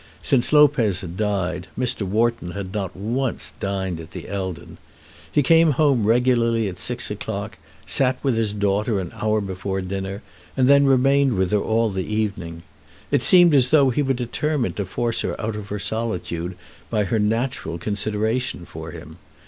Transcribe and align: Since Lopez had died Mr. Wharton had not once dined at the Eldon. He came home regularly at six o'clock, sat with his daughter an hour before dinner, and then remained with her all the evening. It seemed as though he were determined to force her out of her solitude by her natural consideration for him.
Since 0.23 0.51
Lopez 0.51 1.01
had 1.01 1.15
died 1.15 1.67
Mr. 1.77 2.01
Wharton 2.01 2.53
had 2.53 2.73
not 2.73 2.95
once 2.95 3.53
dined 3.59 3.99
at 3.99 4.13
the 4.13 4.27
Eldon. 4.27 4.79
He 5.31 5.43
came 5.43 5.73
home 5.73 6.07
regularly 6.07 6.67
at 6.67 6.79
six 6.79 7.11
o'clock, 7.11 7.59
sat 7.85 8.17
with 8.23 8.35
his 8.35 8.51
daughter 8.51 8.99
an 8.99 9.11
hour 9.13 9.39
before 9.41 9.79
dinner, 9.79 10.23
and 10.57 10.67
then 10.67 10.87
remained 10.87 11.33
with 11.37 11.51
her 11.51 11.61
all 11.61 11.91
the 11.91 12.01
evening. 12.11 12.63
It 13.11 13.21
seemed 13.21 13.53
as 13.53 13.69
though 13.69 13.91
he 13.91 14.01
were 14.01 14.13
determined 14.13 14.75
to 14.77 14.85
force 14.85 15.21
her 15.21 15.39
out 15.39 15.55
of 15.55 15.69
her 15.69 15.77
solitude 15.77 16.57
by 16.89 17.03
her 17.03 17.19
natural 17.19 17.77
consideration 17.77 18.65
for 18.65 18.89
him. 18.89 19.17